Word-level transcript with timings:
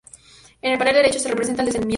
En 0.63 0.71
el 0.73 0.79
panel 0.79 0.95
derecho 0.95 1.19
se 1.19 1.29
representa 1.29 1.61
el 1.61 1.67
Descendimiento. 1.67 1.89